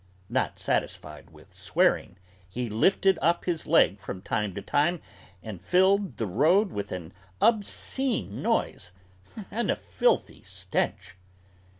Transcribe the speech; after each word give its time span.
Not 0.29 0.57
satisfied 0.57 1.29
with 1.29 1.53
swearing, 1.53 2.17
he 2.49 2.71
lifted 2.71 3.19
up 3.21 3.45
his 3.45 3.67
leg 3.67 3.99
from 3.99 4.23
time 4.23 4.55
to 4.55 4.61
time 4.63 4.99
and 5.43 5.61
filled 5.61 6.17
the 6.17 6.25
road 6.25 6.71
with 6.71 6.91
an 6.91 7.13
obscene 7.39 8.41
noise 8.41 8.91
and 9.51 9.69
a 9.69 9.75
filthy 9.75 10.41
stench. 10.41 11.15